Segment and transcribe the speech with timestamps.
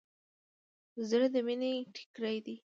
[1.09, 2.55] زړه د مینې ټیکری دی.